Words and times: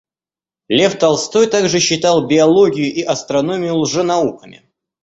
Лев 0.67 0.97
Толстой 0.97 1.45
также 1.45 1.79
считал 1.79 2.25
биологию 2.25 2.91
и 2.91 3.03
астрономию 3.03 3.75
лженауками. 3.81 4.67